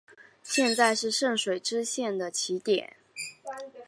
[0.41, 2.95] 现在是圣水支线的起点。